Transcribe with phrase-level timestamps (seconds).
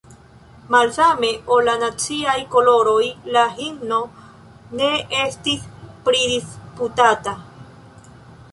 [0.75, 3.03] Malsame ol la naciaj koloroj,
[3.37, 3.99] la himno
[4.81, 4.89] ne
[5.21, 5.71] estis
[6.09, 7.39] pridisputata.